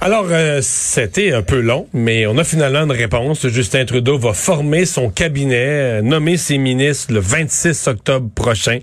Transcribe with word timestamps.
Alors, 0.00 0.26
euh, 0.30 0.60
c'était 0.62 1.32
un 1.32 1.42
peu 1.42 1.60
long, 1.60 1.88
mais 1.92 2.26
on 2.26 2.36
a 2.38 2.44
finalement 2.44 2.82
une 2.84 2.92
réponse. 2.92 3.46
Justin 3.48 3.84
Trudeau 3.86 4.18
va 4.18 4.34
former 4.34 4.84
son 4.84 5.10
cabinet, 5.10 6.00
euh, 6.00 6.02
nommer 6.02 6.36
ses 6.36 6.58
ministres 6.58 7.12
le 7.12 7.20
26 7.20 7.88
octobre 7.88 8.28
prochain. 8.34 8.78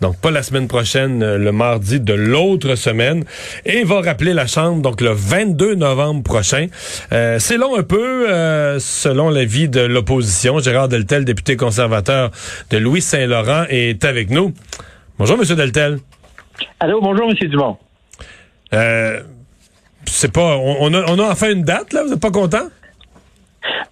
Donc, 0.00 0.20
pas 0.20 0.30
la 0.30 0.42
semaine 0.42 0.68
prochaine, 0.68 1.22
euh, 1.22 1.38
le 1.38 1.52
mardi 1.52 2.00
de 2.00 2.12
l'autre 2.12 2.74
semaine. 2.76 3.24
Et 3.64 3.82
va 3.82 4.02
rappeler 4.02 4.34
la 4.34 4.46
Chambre, 4.46 4.82
donc 4.82 5.00
le 5.00 5.10
22 5.10 5.74
novembre 5.74 6.22
prochain. 6.22 6.66
C'est 7.10 7.56
long 7.56 7.76
un 7.76 7.82
peu, 7.82 8.26
selon 8.78 9.30
l'avis 9.30 9.68
de 9.68 9.80
l'opposition. 9.80 10.58
Gérard 10.58 10.88
Deltel, 10.88 11.24
député 11.24 11.56
conservateur 11.56 12.30
de 12.70 12.78
Louis-Saint-Laurent, 12.78 13.64
est 13.68 14.04
avec 14.04 14.30
nous. 14.30 14.52
Bonjour, 15.18 15.36
Monsieur 15.36 15.56
Deltel. 15.56 15.98
Allô, 16.80 17.00
bonjour, 17.00 17.28
Monsieur 17.28 17.48
Dumont. 17.48 17.76
Euh, 18.72 19.22
c'est 20.08 20.32
pas, 20.32 20.56
on, 20.56 20.92
a, 20.94 21.10
on 21.10 21.18
a 21.18 21.30
enfin 21.30 21.50
une 21.52 21.62
date, 21.62 21.92
là? 21.92 22.02
Vous 22.02 22.10
n'êtes 22.10 22.20
pas 22.20 22.30
content? 22.30 22.68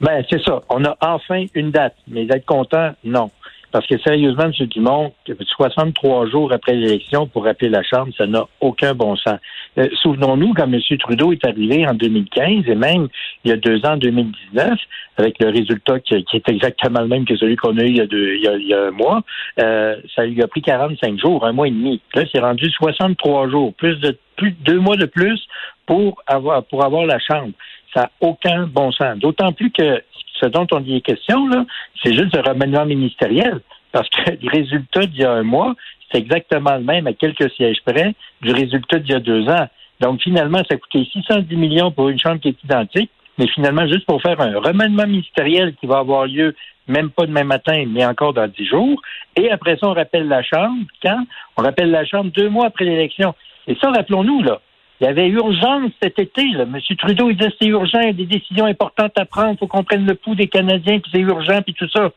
Ben, 0.00 0.24
c'est 0.30 0.42
ça. 0.42 0.62
On 0.68 0.84
a 0.84 0.96
enfin 1.00 1.44
une 1.54 1.70
date. 1.70 1.94
Mais 2.08 2.26
d'être 2.26 2.46
content, 2.46 2.92
non. 3.04 3.30
Parce 3.72 3.86
que 3.86 3.98
sérieusement, 3.98 4.44
M. 4.44 4.66
Dumont, 4.66 5.12
63 5.56 6.28
jours 6.28 6.52
après 6.52 6.74
l'élection 6.74 7.26
pour 7.26 7.44
rappeler 7.44 7.68
la 7.68 7.82
Chambre, 7.82 8.12
ça 8.16 8.26
n'a 8.26 8.46
aucun 8.60 8.94
bon 8.94 9.16
sens. 9.16 9.38
Euh, 9.78 9.88
souvenons-nous 10.02 10.54
quand 10.54 10.72
M. 10.72 10.80
Trudeau 10.98 11.32
est 11.32 11.44
arrivé 11.44 11.86
en 11.86 11.94
2015 11.94 12.64
et 12.66 12.74
même 12.74 13.08
il 13.44 13.50
y 13.50 13.52
a 13.52 13.56
deux 13.56 13.84
ans, 13.84 13.92
en 13.92 13.96
2019, 13.96 14.78
avec 15.18 15.38
le 15.40 15.48
résultat 15.50 16.00
qui, 16.00 16.14
est 16.14 16.48
exactement 16.48 17.00
le 17.00 17.08
même 17.08 17.24
que 17.24 17.36
celui 17.36 17.56
qu'on 17.56 17.76
a 17.78 17.82
eu 17.82 17.88
il 17.88 17.96
y 17.96 18.00
a, 18.00 18.06
deux, 18.06 18.34
il 18.36 18.66
y 18.66 18.74
a, 18.74 18.86
un 18.86 18.90
mois, 18.90 19.22
euh, 19.60 19.96
ça 20.14 20.24
lui 20.24 20.42
a 20.42 20.48
pris 20.48 20.62
45 20.62 21.18
jours, 21.18 21.44
un 21.44 21.52
mois 21.52 21.68
et 21.68 21.70
demi. 21.70 22.00
Là, 22.14 22.24
c'est 22.32 22.40
rendu 22.40 22.70
63 22.70 23.50
jours, 23.50 23.74
plus 23.74 23.96
de 23.96 24.16
plus 24.36 24.52
deux 24.52 24.78
mois 24.78 24.96
de 24.96 25.06
plus 25.06 25.40
pour 25.86 26.22
avoir 26.26 26.62
pour 26.64 26.84
avoir 26.84 27.06
la 27.06 27.18
Chambre. 27.18 27.52
Ça 27.94 28.02
n'a 28.02 28.10
aucun 28.20 28.66
bon 28.66 28.92
sens. 28.92 29.18
D'autant 29.18 29.52
plus 29.52 29.70
que 29.70 30.02
ce 30.40 30.46
dont 30.46 30.66
on 30.72 30.80
dit 30.80 31.02
question, 31.02 31.46
là, 31.48 31.64
c'est 32.02 32.14
juste 32.14 32.36
un 32.36 32.42
remaniement 32.42 32.86
ministériel. 32.86 33.60
Parce 33.92 34.08
que 34.08 34.30
le 34.42 34.50
résultat 34.50 35.06
d'il 35.06 35.20
y 35.20 35.24
a 35.24 35.32
un 35.32 35.42
mois, 35.42 35.74
c'est 36.10 36.18
exactement 36.18 36.74
le 36.76 36.84
même 36.84 37.06
à 37.06 37.12
quelques 37.12 37.50
sièges 37.52 37.78
près 37.84 38.14
du 38.42 38.52
résultat 38.52 38.98
d'il 38.98 39.12
y 39.12 39.14
a 39.14 39.20
deux 39.20 39.48
ans. 39.48 39.68
Donc, 40.00 40.20
finalement, 40.22 40.60
ça 40.68 40.76
coûté 40.76 41.08
610 41.10 41.56
millions 41.56 41.90
pour 41.90 42.08
une 42.08 42.18
chambre 42.18 42.40
qui 42.40 42.48
est 42.48 42.64
identique, 42.64 43.10
mais 43.38 43.46
finalement, 43.48 43.86
juste 43.86 44.06
pour 44.06 44.20
faire 44.20 44.40
un 44.40 44.58
remaniement 44.58 45.06
ministériel 45.06 45.74
qui 45.76 45.86
va 45.86 45.98
avoir 45.98 46.26
lieu 46.26 46.54
même 46.88 47.10
pas 47.10 47.26
demain 47.26 47.44
matin, 47.44 47.84
mais 47.88 48.04
encore 48.04 48.32
dans 48.32 48.46
dix 48.46 48.66
jours. 48.66 49.00
Et 49.34 49.50
après 49.50 49.76
ça, 49.76 49.88
on 49.88 49.94
rappelle 49.94 50.28
la 50.28 50.42
Chambre. 50.42 50.84
Quand? 51.02 51.24
On 51.56 51.62
rappelle 51.62 51.90
la 51.90 52.04
Chambre 52.04 52.30
deux 52.30 52.48
mois 52.48 52.66
après 52.66 52.84
l'élection. 52.84 53.34
Et 53.66 53.76
ça, 53.80 53.90
rappelons-nous, 53.90 54.42
là, 54.42 54.60
il 55.00 55.04
y 55.04 55.06
avait 55.06 55.28
urgence 55.28 55.90
cet 56.02 56.18
été. 56.18 56.44
Là. 56.52 56.62
M. 56.62 56.78
Trudeau, 56.98 57.30
il 57.30 57.36
disait 57.36 57.52
c'est 57.60 57.68
urgent, 57.68 58.00
il 58.00 58.06
y 58.06 58.10
a 58.10 58.12
des 58.12 58.26
décisions 58.26 58.64
importantes 58.64 59.12
à 59.16 59.24
prendre, 59.24 59.52
il 59.52 59.58
faut 59.58 59.66
qu'on 59.66 59.84
prenne 59.84 60.06
le 60.06 60.14
pouls 60.14 60.34
des 60.34 60.48
Canadiens, 60.48 60.98
puis 60.98 61.10
c'est 61.12 61.20
urgent, 61.20 61.60
puis 61.62 61.74
tout 61.74 61.88
ça. 61.88 62.10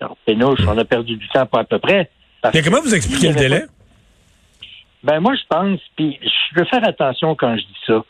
Alors, 0.00 0.16
Pénouche, 0.24 0.60
on 0.66 0.76
a 0.78 0.84
perdu 0.84 1.16
du 1.16 1.28
temps 1.28 1.46
pas 1.46 1.60
à 1.60 1.64
peu 1.64 1.78
près. 1.78 2.10
Mais 2.52 2.62
comment 2.62 2.80
vous 2.80 2.94
expliquez 2.94 3.28
le 3.28 3.34
délai? 3.34 3.62
Ben 5.02 5.20
moi, 5.20 5.34
je 5.34 5.42
pense, 5.48 5.80
puis 5.96 6.18
je 6.22 6.58
veux 6.58 6.64
faire 6.66 6.86
attention 6.86 7.34
quand 7.34 7.56
je 7.56 7.62
dis 7.62 7.80
ça. 7.86 8.04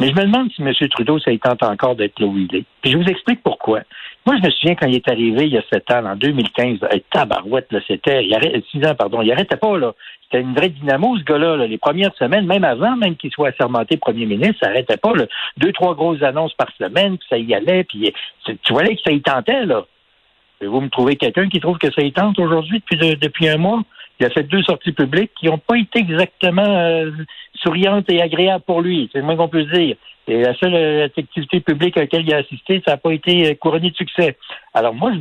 Mais 0.00 0.08
je 0.08 0.14
me 0.14 0.22
demande 0.22 0.50
si 0.52 0.62
M. 0.62 0.72
Trudeau, 0.90 1.18
ça 1.20 1.30
tente 1.38 1.62
encore 1.62 1.94
d'être 1.94 2.18
là 2.18 2.26
où 2.26 2.36
il 2.36 2.54
est. 2.56 2.64
Puis 2.82 2.92
je 2.92 2.96
vous 2.96 3.04
explique 3.04 3.42
pourquoi. 3.42 3.82
Moi, 4.26 4.36
je 4.36 4.46
me 4.46 4.50
souviens 4.50 4.74
quand 4.74 4.86
il 4.86 4.96
est 4.96 5.08
arrivé 5.08 5.46
il 5.46 5.54
y 5.54 5.58
a 5.58 5.62
sept 5.72 5.90
ans, 5.90 6.04
en 6.04 6.14
2015, 6.14 6.78
hey, 6.90 7.02
tabarouette, 7.10 7.72
là, 7.72 7.80
c'était, 7.86 8.24
il 8.24 8.34
arrêtait, 8.34 8.62
six 8.70 8.84
ans, 8.86 8.94
pardon, 8.94 9.22
il 9.22 9.32
arrêtait 9.32 9.56
pas, 9.56 9.78
là. 9.78 9.94
C'était 10.24 10.42
une 10.42 10.54
vraie 10.54 10.68
dynamo, 10.68 11.16
ce 11.18 11.24
gars-là, 11.24 11.66
Les 11.66 11.78
premières 11.78 12.14
semaines, 12.16 12.46
même 12.46 12.64
avant, 12.64 12.96
même 12.96 13.16
qu'il 13.16 13.30
soit 13.30 13.48
assermenté 13.48 13.96
premier 13.96 14.26
ministre, 14.26 14.58
ça 14.62 14.68
arrêtait 14.68 14.98
pas, 14.98 15.14
là. 15.14 15.24
Deux, 15.56 15.72
trois 15.72 15.94
grosses 15.94 16.22
annonces 16.22 16.54
par 16.54 16.68
semaine, 16.78 17.16
puis 17.16 17.26
ça 17.30 17.38
y 17.38 17.54
allait, 17.54 17.84
puis 17.84 18.12
tu 18.44 18.72
voyais 18.72 18.94
que 18.94 19.02
ça 19.02 19.10
y 19.10 19.22
tentait, 19.22 19.64
là. 19.64 19.86
Vous 20.62 20.82
me 20.82 20.90
trouvez 20.90 21.16
quelqu'un 21.16 21.48
qui 21.48 21.58
trouve 21.58 21.78
que 21.78 21.90
ça 21.90 22.02
y 22.02 22.12
tente 22.12 22.38
aujourd'hui 22.38 22.82
depuis, 22.90 23.16
depuis 23.16 23.48
un 23.48 23.56
mois? 23.56 23.82
Il 24.20 24.26
a 24.26 24.30
fait 24.30 24.42
deux 24.42 24.62
sorties 24.62 24.92
publiques 24.92 25.32
qui 25.38 25.46
n'ont 25.46 25.58
pas 25.58 25.78
été 25.78 26.00
exactement 26.00 26.62
euh, 26.62 27.10
souriantes 27.54 28.04
et 28.10 28.20
agréables 28.20 28.64
pour 28.64 28.82
lui. 28.82 29.08
C'est 29.10 29.18
le 29.18 29.24
moins 29.24 29.36
qu'on 29.36 29.48
peut 29.48 29.64
dire. 29.64 29.96
Et 30.28 30.42
la 30.42 30.54
seule 30.56 30.74
euh, 30.74 31.08
activité 31.16 31.60
publique 31.60 31.96
à 31.96 32.00
laquelle 32.00 32.26
il 32.26 32.34
a 32.34 32.38
assisté, 32.38 32.82
ça 32.84 32.92
n'a 32.92 32.96
pas 32.98 33.12
été 33.12 33.50
euh, 33.50 33.54
couronné 33.54 33.90
de 33.90 33.96
succès. 33.96 34.36
Alors 34.74 34.94
moi, 34.94 35.12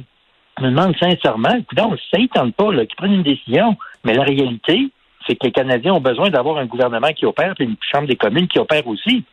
je 0.58 0.64
me 0.64 0.70
demande 0.70 0.96
sincèrement, 1.00 1.56
écoute, 1.56 1.80
ça 2.12 2.20
ne 2.20 2.28
tente 2.28 2.56
pas 2.56 2.86
qu'ils 2.86 2.96
prennent 2.98 3.14
une 3.14 3.24
décision, 3.24 3.78
mais 4.04 4.14
la 4.14 4.24
réalité, 4.24 4.90
c'est 5.26 5.36
que 5.36 5.46
les 5.46 5.54
Canadiens 5.54 5.94
ont 5.94 6.02
besoin 6.02 6.30
d'avoir 6.30 6.58
un 6.58 6.66
gouvernement 6.66 7.14
qui 7.14 7.26
opère, 7.26 7.54
et 7.58 7.64
une 7.64 7.78
Chambre 7.90 8.08
des 8.08 8.18
communes 8.18 8.50
qui 8.50 8.60
opère 8.60 8.86
aussi. 8.86 9.24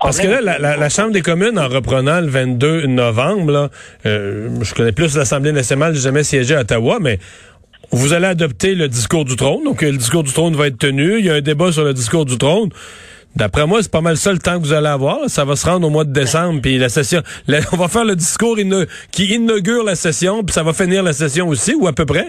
Parce 0.00 0.18
que 0.18 0.42
là, 0.42 0.58
la, 0.58 0.88
Chambre 0.88 1.12
des 1.12 1.20
communes, 1.20 1.58
en 1.58 1.68
reprenant 1.68 2.20
le 2.20 2.26
22 2.26 2.86
novembre, 2.86 3.52
là, 3.52 3.68
je 4.04 4.74
connais 4.74 4.92
plus 4.92 5.14
l'Assemblée 5.14 5.52
nationale, 5.52 5.94
j'ai 5.94 6.00
jamais 6.00 6.24
siégé 6.24 6.54
à 6.54 6.60
Ottawa, 6.60 6.98
mais 7.00 7.18
vous 7.92 8.12
allez 8.12 8.26
adopter 8.26 8.74
le 8.74 8.88
discours 8.88 9.24
du 9.24 9.36
trône. 9.36 9.64
Donc, 9.64 9.82
le 9.82 9.96
discours 9.96 10.22
du 10.22 10.32
trône 10.32 10.54
va 10.54 10.66
être 10.66 10.78
tenu. 10.78 11.18
Il 11.18 11.24
y 11.24 11.30
a 11.30 11.34
un 11.34 11.40
débat 11.40 11.72
sur 11.72 11.84
le 11.84 11.94
discours 11.94 12.24
du 12.24 12.38
trône. 12.38 12.70
D'après 13.36 13.66
moi, 13.66 13.82
c'est 13.82 13.92
pas 13.92 14.00
mal 14.00 14.16
ça 14.16 14.32
le 14.32 14.38
temps 14.38 14.58
que 14.58 14.64
vous 14.64 14.72
allez 14.72 14.86
avoir. 14.88 15.28
Ça 15.28 15.44
va 15.44 15.56
se 15.56 15.66
rendre 15.68 15.86
au 15.86 15.90
mois 15.90 16.04
de 16.04 16.12
décembre, 16.12 16.62
puis 16.62 16.78
la 16.78 16.88
session, 16.88 17.20
on 17.72 17.76
va 17.76 17.88
faire 17.88 18.06
le 18.06 18.16
discours 18.16 18.56
qui 19.12 19.24
inaugure 19.26 19.84
la 19.84 19.94
session, 19.94 20.42
puis 20.42 20.54
ça 20.54 20.62
va 20.62 20.72
finir 20.72 21.02
la 21.02 21.12
session 21.12 21.46
aussi, 21.48 21.74
ou 21.74 21.86
à 21.86 21.92
peu 21.92 22.06
près? 22.06 22.28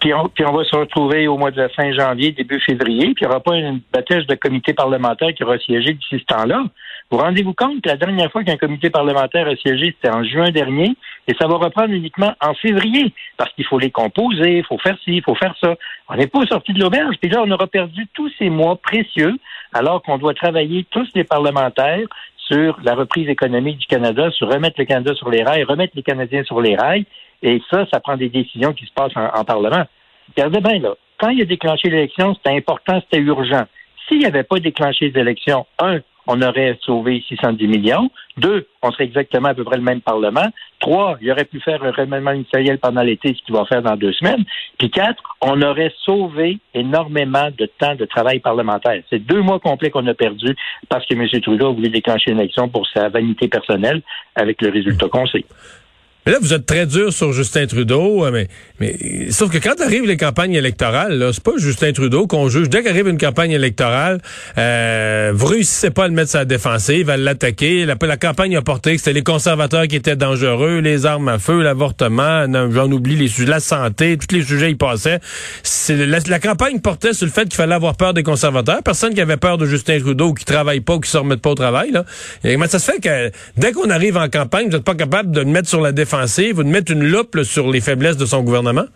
Puis 0.00 0.14
on, 0.14 0.28
puis 0.30 0.44
on 0.46 0.56
va 0.56 0.64
se 0.64 0.74
retrouver 0.74 1.28
au 1.28 1.36
mois 1.36 1.50
de 1.50 1.68
fin 1.76 1.92
janvier, 1.92 2.32
début 2.32 2.58
février, 2.60 3.12
puis 3.14 3.24
il 3.24 3.28
n'y 3.28 3.30
aura 3.30 3.40
pas 3.40 3.54
une 3.54 3.80
bataille 3.92 4.24
de 4.24 4.34
comité 4.34 4.72
parlementaire 4.72 5.28
qui 5.34 5.44
aura 5.44 5.58
siégé 5.58 5.92
d'ici 5.92 6.24
ce 6.26 6.34
temps-là. 6.34 6.64
Vous 7.10 7.18
rendez-vous 7.18 7.54
compte 7.54 7.82
que 7.82 7.88
la 7.88 7.96
dernière 7.96 8.32
fois 8.32 8.42
qu'un 8.42 8.56
comité 8.56 8.90
parlementaire 8.90 9.46
a 9.46 9.54
siégé, 9.54 9.94
c'était 9.94 10.12
en 10.12 10.24
juin 10.24 10.50
dernier, 10.50 10.96
et 11.28 11.34
ça 11.40 11.46
va 11.46 11.56
reprendre 11.56 11.92
uniquement 11.92 12.34
en 12.40 12.52
février, 12.54 13.12
parce 13.36 13.52
qu'il 13.52 13.64
faut 13.64 13.78
les 13.78 13.92
composer, 13.92 14.58
il 14.58 14.64
faut 14.64 14.78
faire 14.78 14.98
ci, 15.04 15.16
il 15.16 15.22
faut 15.22 15.36
faire 15.36 15.54
ça. 15.60 15.76
On 16.08 16.16
n'est 16.16 16.26
pas 16.26 16.44
sorti 16.46 16.72
de 16.72 16.80
l'auberge, 16.80 17.14
puis 17.20 17.30
là, 17.30 17.42
on 17.44 17.50
aura 17.52 17.68
perdu 17.68 18.08
tous 18.12 18.30
ces 18.38 18.50
mois 18.50 18.76
précieux, 18.76 19.38
alors 19.72 20.02
qu'on 20.02 20.18
doit 20.18 20.34
travailler 20.34 20.84
tous 20.90 21.06
les 21.14 21.22
parlementaires 21.22 22.06
sur 22.36 22.78
la 22.82 22.94
reprise 22.94 23.28
économique 23.28 23.78
du 23.78 23.86
Canada, 23.86 24.30
sur 24.32 24.48
remettre 24.48 24.76
le 24.78 24.84
Canada 24.84 25.14
sur 25.14 25.30
les 25.30 25.44
rails, 25.44 25.62
remettre 25.62 25.92
les 25.94 26.02
Canadiens 26.02 26.42
sur 26.42 26.60
les 26.60 26.74
rails, 26.74 27.06
et 27.42 27.62
ça, 27.70 27.86
ça 27.92 28.00
prend 28.00 28.16
des 28.16 28.30
décisions 28.30 28.72
qui 28.72 28.84
se 28.84 28.92
passent 28.92 29.16
en, 29.16 29.44
Parlement. 29.44 29.84
Regardez 30.36 30.60
bien, 30.60 30.80
là, 30.80 30.94
quand 31.18 31.28
il 31.28 31.42
a 31.42 31.44
déclenché 31.44 31.88
l'élection, 31.88 32.34
c'était 32.34 32.56
important, 32.56 33.00
c'était 33.00 33.22
urgent. 33.22 33.64
S'il 34.08 34.18
n'y 34.18 34.26
avait 34.26 34.42
pas 34.42 34.58
déclenché 34.58 35.10
les 35.10 35.20
élections, 35.20 35.66
un, 35.78 36.00
on 36.26 36.42
aurait 36.42 36.78
sauvé 36.82 37.22
610 37.28 37.66
millions. 37.66 38.10
Deux, 38.36 38.66
on 38.82 38.90
serait 38.92 39.04
exactement 39.04 39.48
à 39.48 39.54
peu 39.54 39.64
près 39.64 39.76
le 39.76 39.82
même 39.82 40.00
Parlement. 40.00 40.46
Trois, 40.78 41.16
il 41.20 41.30
aurait 41.30 41.44
pu 41.44 41.60
faire 41.60 41.82
un 41.82 41.90
remaniement 41.90 42.32
ministériel 42.32 42.78
pendant 42.78 43.02
l'été, 43.02 43.34
ce 43.34 43.44
qu'il 43.44 43.54
va 43.54 43.64
faire 43.64 43.82
dans 43.82 43.96
deux 43.96 44.12
semaines. 44.12 44.44
Puis 44.78 44.90
quatre, 44.90 45.22
on 45.40 45.60
aurait 45.62 45.92
sauvé 46.04 46.58
énormément 46.74 47.48
de 47.56 47.66
temps 47.78 47.94
de 47.94 48.04
travail 48.04 48.40
parlementaire. 48.40 49.02
C'est 49.08 49.20
deux 49.20 49.40
mois 49.40 49.58
complets 49.60 49.90
qu'on 49.90 50.06
a 50.06 50.14
perdu 50.14 50.54
parce 50.88 51.06
que 51.06 51.14
M. 51.14 51.26
Trudeau 51.40 51.68
a 51.68 51.72
voulu 51.72 51.88
déclencher 51.88 52.32
une 52.32 52.40
élection 52.40 52.68
pour 52.68 52.86
sa 52.88 53.08
vanité 53.08 53.48
personnelle 53.48 54.02
avec 54.34 54.60
le 54.62 54.70
résultat 54.70 55.08
qu'on 55.08 55.26
sait. 55.26 55.44
Mais 56.26 56.32
là, 56.32 56.38
vous 56.40 56.52
êtes 56.52 56.66
très 56.66 56.86
dur 56.86 57.12
sur 57.12 57.32
Justin 57.32 57.66
Trudeau, 57.66 58.24
euh, 58.24 58.32
mais, 58.32 58.48
mais 58.80 59.30
sauf 59.30 59.48
que 59.48 59.58
quand 59.58 59.80
arrivent 59.80 60.06
les 60.06 60.16
campagnes 60.16 60.54
électorales, 60.54 61.30
c'est 61.32 61.42
pas 61.42 61.52
Justin 61.56 61.92
Trudeau 61.92 62.26
qu'on 62.26 62.48
juge. 62.48 62.68
Dès 62.68 62.82
qu'arrive 62.82 63.06
une 63.06 63.16
campagne 63.16 63.52
électorale, 63.52 64.20
euh, 64.58 65.30
vous 65.32 65.46
réussissez 65.46 65.90
pas 65.90 66.06
à 66.06 66.08
le 66.08 66.14
mettre 66.14 66.30
sur 66.30 66.40
la 66.40 66.44
défensive, 66.44 67.10
à 67.10 67.16
l'attaquer. 67.16 67.86
La, 67.86 68.16
campagne 68.16 68.56
a 68.56 68.62
porté 68.62 68.94
que 68.94 68.98
c'était 68.98 69.12
les 69.12 69.22
conservateurs 69.22 69.86
qui 69.86 69.94
étaient 69.94 70.16
dangereux, 70.16 70.80
les 70.80 71.06
armes 71.06 71.28
à 71.28 71.38
feu, 71.38 71.62
l'avortement, 71.62 72.44
j'en 72.72 72.90
oublie 72.90 73.14
les 73.14 73.28
sujets, 73.28 73.48
la 73.48 73.60
santé, 73.60 74.16
tous 74.16 74.34
les 74.34 74.42
sujets 74.42 74.72
y 74.72 74.74
passaient. 74.74 75.20
La, 75.88 76.40
campagne 76.40 76.80
portait 76.80 77.12
sur 77.12 77.26
le 77.26 77.32
fait 77.32 77.44
qu'il 77.44 77.54
fallait 77.54 77.76
avoir 77.76 77.94
peur 77.94 78.14
des 78.14 78.24
conservateurs. 78.24 78.82
Personne 78.82 79.14
qui 79.14 79.20
avait 79.20 79.36
peur 79.36 79.58
de 79.58 79.66
Justin 79.66 80.00
Trudeau, 80.00 80.34
qui 80.34 80.44
travaille 80.44 80.80
pas 80.80 80.94
ou 80.94 81.00
qui 81.00 81.08
se 81.08 81.18
remet 81.18 81.36
pas 81.36 81.50
au 81.50 81.54
travail. 81.54 81.92
Là. 81.92 82.04
Comment 82.42 82.66
ça 82.66 82.80
se 82.80 82.90
fait 82.90 83.00
que 83.00 83.30
dès 83.56 83.70
qu'on 83.70 83.90
arrive 83.90 84.16
en 84.16 84.28
campagne, 84.28 84.66
vous 84.66 84.72
n'êtes 84.72 84.84
pas 84.84 84.96
capable 84.96 85.30
de 85.30 85.38
le 85.38 85.46
mettre 85.46 85.68
sur 85.68 85.80
la 85.80 85.92
défensive 85.92 86.15
vous 86.52 86.62
de 86.64 86.68
mettre 86.68 86.92
une 86.92 87.04
loupe 87.04 87.42
sur 87.42 87.70
les 87.70 87.80
faiblesses 87.80 88.16
de 88.16 88.26
son 88.26 88.42
gouvernement? 88.42 88.86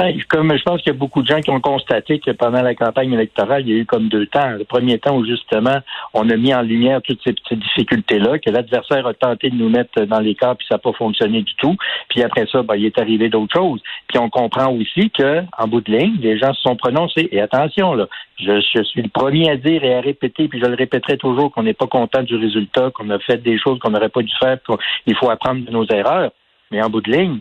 Ben, 0.00 0.18
comme 0.30 0.56
je 0.56 0.62
pense 0.62 0.80
qu'il 0.80 0.94
y 0.94 0.96
a 0.96 0.98
beaucoup 0.98 1.20
de 1.20 1.26
gens 1.26 1.42
qui 1.42 1.50
ont 1.50 1.60
constaté 1.60 2.20
que 2.20 2.30
pendant 2.30 2.62
la 2.62 2.74
campagne 2.74 3.12
électorale, 3.12 3.64
il 3.66 3.68
y 3.68 3.76
a 3.76 3.82
eu 3.82 3.84
comme 3.84 4.08
deux 4.08 4.24
temps. 4.24 4.52
Le 4.52 4.64
premier 4.64 4.98
temps 4.98 5.14
où 5.14 5.26
justement 5.26 5.76
on 6.14 6.30
a 6.30 6.36
mis 6.38 6.54
en 6.54 6.62
lumière 6.62 7.02
toutes 7.02 7.20
ces 7.22 7.34
petites 7.34 7.58
difficultés-là, 7.58 8.38
que 8.38 8.48
l'adversaire 8.48 9.06
a 9.06 9.12
tenté 9.12 9.50
de 9.50 9.56
nous 9.56 9.68
mettre 9.68 10.06
dans 10.06 10.20
les 10.20 10.34
cas, 10.34 10.54
puis 10.54 10.66
ça 10.70 10.76
n'a 10.76 10.78
pas 10.78 10.94
fonctionné 10.94 11.42
du 11.42 11.54
tout. 11.56 11.76
Puis 12.08 12.22
après 12.22 12.46
ça, 12.50 12.62
ben, 12.62 12.76
il 12.76 12.86
est 12.86 12.98
arrivé 12.98 13.28
d'autres 13.28 13.54
choses. 13.54 13.82
Puis 14.08 14.16
on 14.18 14.30
comprend 14.30 14.72
aussi 14.72 15.10
que, 15.10 15.42
en 15.58 15.68
bout 15.68 15.82
de 15.82 15.92
ligne, 15.92 16.16
les 16.22 16.38
gens 16.38 16.54
se 16.54 16.62
sont 16.62 16.76
prononcés. 16.76 17.28
Et 17.30 17.42
attention, 17.42 17.92
là, 17.92 18.08
je, 18.38 18.58
je 18.74 18.82
suis 18.84 19.02
le 19.02 19.10
premier 19.10 19.50
à 19.50 19.56
dire 19.58 19.84
et 19.84 19.96
à 19.96 20.00
répéter, 20.00 20.48
puis 20.48 20.60
je 20.60 20.66
le 20.66 20.76
répéterai 20.76 21.18
toujours, 21.18 21.52
qu'on 21.52 21.64
n'est 21.64 21.74
pas 21.74 21.88
content 21.88 22.22
du 22.22 22.36
résultat, 22.36 22.90
qu'on 22.94 23.10
a 23.10 23.18
fait 23.18 23.42
des 23.42 23.58
choses 23.58 23.78
qu'on 23.80 23.90
n'aurait 23.90 24.08
pas 24.08 24.22
dû 24.22 24.32
faire, 24.40 24.56
qu'il 25.04 25.16
faut 25.16 25.28
apprendre 25.28 25.62
de 25.62 25.70
nos 25.70 25.84
erreurs. 25.88 26.30
Mais 26.70 26.82
en 26.82 26.88
bout 26.88 27.02
de 27.02 27.12
ligne, 27.12 27.40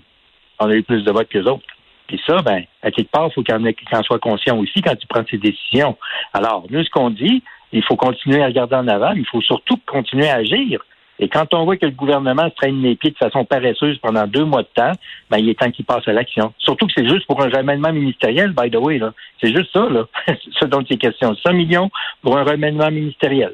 on 0.60 0.70
a 0.70 0.76
eu 0.76 0.84
plus 0.84 1.06
de 1.06 1.12
votes 1.14 1.30
que 1.30 1.38
les 1.38 1.48
autres. 1.48 1.64
Puis 2.10 2.20
ça, 2.26 2.42
ben, 2.42 2.64
à 2.82 2.90
quelque 2.90 3.12
part, 3.12 3.28
il 3.28 3.34
faut 3.34 3.44
qu'on 3.44 3.98
en 3.98 4.04
soit 4.04 4.18
conscient 4.18 4.58
aussi 4.58 4.82
quand 4.82 4.96
tu 4.96 5.06
prends 5.06 5.24
ces 5.30 5.38
décisions. 5.38 5.96
Alors, 6.34 6.66
nous, 6.72 6.84
ce 6.84 6.90
qu'on 6.90 7.12
dit, 7.12 7.44
il 7.72 7.84
faut 7.84 7.96
continuer 7.96 8.42
à 8.42 8.48
regarder 8.48 8.78
en 8.78 8.88
avant, 8.88 9.14
mais 9.14 9.22
il 9.22 9.28
faut 9.28 9.42
surtout 9.42 9.78
continuer 9.86 10.28
à 10.28 10.38
agir. 10.38 10.82
Et 11.20 11.30
quand 11.30 11.54
on 11.54 11.66
voit 11.66 11.78
que 11.78 11.86
le 11.86 11.92
gouvernement 11.92 12.50
se 12.50 12.56
traîne 12.56 12.82
les 12.82 12.96
pieds 12.96 13.12
de 13.12 13.18
façon 13.18 13.46
paresseuse 13.46 14.00
pendant 14.00 14.26
deux 14.26 14.44
mois 14.44 14.64
de 14.64 14.70
temps, 14.74 14.94
ben, 15.30 15.38
il 15.38 15.50
est 15.50 15.60
temps 15.60 15.70
qu'il 15.70 15.86
passe 15.86 16.08
à 16.08 16.14
l'action. 16.14 16.52
Surtout 16.58 16.88
que 16.88 16.94
c'est 16.98 17.08
juste 17.08 17.28
pour 17.28 17.40
un 17.44 17.50
remènement 17.50 17.94
ministériel, 17.94 18.54
by 18.54 18.72
the 18.72 18.78
way. 18.78 19.00
C'est 19.40 19.56
juste 19.56 19.70
ça, 19.72 19.88
là. 19.88 20.08
ce 20.60 20.66
dont 20.66 20.82
il 20.82 20.96
est 20.96 20.98
question. 20.98 21.36
100 21.36 21.54
millions 21.54 21.92
pour 22.24 22.40
un 22.40 22.44
remènement 22.44 22.90
ministériel. 22.90 23.54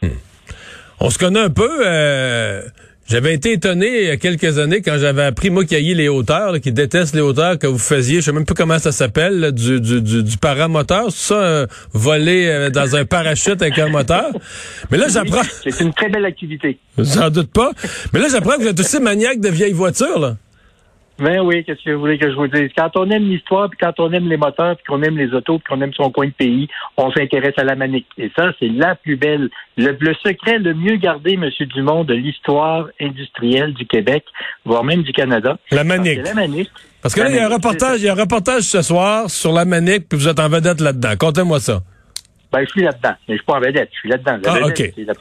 Hmm. 0.00 0.10
On 1.00 1.10
se 1.10 1.18
connaît 1.18 1.40
un 1.40 1.50
peu. 1.50 1.84
Euh, 1.84 2.62
j'avais 3.08 3.34
été 3.34 3.52
étonné 3.52 4.02
il 4.02 4.06
y 4.08 4.10
a 4.10 4.16
quelques 4.16 4.58
années 4.58 4.82
quand 4.82 4.98
j'avais 4.98 5.22
appris, 5.22 5.50
moi, 5.50 5.64
qui 5.64 5.76
les 5.76 6.08
hauteurs, 6.08 6.60
qui 6.60 6.72
déteste 6.72 7.14
les 7.14 7.20
hauteurs 7.20 7.58
que 7.58 7.66
vous 7.66 7.78
faisiez, 7.78 8.16
je 8.16 8.26
sais 8.26 8.32
même 8.32 8.44
plus 8.44 8.54
comment 8.54 8.78
ça 8.78 8.92
s'appelle, 8.92 9.52
du, 9.52 9.80
du, 9.80 10.02
du, 10.02 10.22
du, 10.22 10.36
paramoteur, 10.38 11.06
c'est 11.10 11.28
ça, 11.28 11.34
euh, 11.34 11.66
voler 11.92 12.46
euh, 12.46 12.70
dans 12.70 12.96
un 12.96 13.04
parachute 13.04 13.62
avec 13.62 13.78
un 13.78 13.88
moteur. 13.88 14.30
Mais 14.90 14.98
là, 14.98 15.06
j'apprends... 15.08 15.42
C'est 15.62 15.80
une 15.80 15.92
très 15.92 16.08
belle 16.08 16.24
activité. 16.24 16.78
J'en 16.98 17.30
doute 17.30 17.52
pas. 17.52 17.72
Mais 18.12 18.20
là, 18.20 18.26
j'apprends 18.30 18.56
que 18.56 18.62
vous 18.62 18.68
êtes 18.68 18.80
aussi 18.80 18.98
maniaque 19.00 19.40
de 19.40 19.48
vieilles 19.48 19.72
voitures, 19.72 20.18
là. 20.18 20.36
Ben 21.18 21.40
oui, 21.40 21.64
qu'est-ce 21.64 21.82
que 21.82 21.90
vous 21.92 22.00
voulez 22.00 22.18
que 22.18 22.30
je 22.30 22.36
vous 22.36 22.46
dise? 22.46 22.68
Quand 22.76 22.90
on 22.96 23.10
aime 23.10 23.24
l'histoire, 23.24 23.70
puis 23.70 23.78
quand 23.80 23.98
on 23.98 24.12
aime 24.12 24.28
les 24.28 24.36
moteurs, 24.36 24.76
puis 24.76 24.84
qu'on 24.86 25.02
aime 25.02 25.16
les 25.16 25.32
autos, 25.32 25.58
puis 25.58 25.66
qu'on 25.68 25.80
aime 25.80 25.94
son 25.94 26.10
coin 26.10 26.26
de 26.26 26.32
pays, 26.32 26.68
on 26.98 27.10
s'intéresse 27.10 27.54
à 27.56 27.64
la 27.64 27.74
manique. 27.74 28.06
Et 28.18 28.30
ça, 28.36 28.52
c'est 28.60 28.68
la 28.68 28.94
plus 28.96 29.16
belle, 29.16 29.48
le, 29.78 29.96
secret 30.22 30.58
le 30.58 30.74
mieux 30.74 30.96
gardé, 30.96 31.36
Monsieur 31.36 31.64
Dumont, 31.66 32.04
de 32.04 32.14
l'histoire 32.14 32.88
industrielle 33.00 33.72
du 33.72 33.86
Québec, 33.86 34.24
voire 34.64 34.84
même 34.84 35.02
du 35.02 35.12
Canada. 35.12 35.56
La 35.70 35.84
manique. 35.84 36.20
La 36.22 36.34
manique. 36.34 36.70
Parce 37.00 37.14
que 37.14 37.20
là, 37.20 37.30
il 37.30 37.36
y 37.36 37.38
a 37.38 37.46
un 37.46 37.54
reportage, 37.54 38.00
il 38.00 38.06
y 38.06 38.08
a 38.08 38.12
un 38.12 38.16
reportage 38.16 38.62
ce 38.62 38.82
soir 38.82 39.30
sur 39.30 39.52
la 39.52 39.64
manique, 39.64 40.08
puis 40.08 40.18
vous 40.18 40.28
êtes 40.28 40.40
en 40.40 40.48
vedette 40.48 40.80
là-dedans. 40.80 41.14
Contez-moi 41.18 41.60
ça. 41.60 41.80
Ben, 42.56 42.64
je 42.64 42.70
suis 42.70 42.82
là-dedans. 42.82 43.14
Mais 43.28 43.34
je 43.34 43.38
suis 43.38 43.44
pas 43.44 43.54
en 43.54 43.60
vedette. 43.60 43.90
Je 43.92 43.98
suis 43.98 44.08
là-dedans. 44.08 44.38
La 44.42 44.52
ah, 44.52 44.72
c'est 44.74 44.94
la 44.96 45.14